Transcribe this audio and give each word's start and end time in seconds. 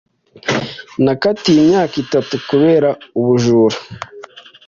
Nakatiwe 1.03 1.59
imyaka 1.63 1.95
itatu 2.03 2.33
kubera 2.47 2.89
ubujura. 3.19 3.77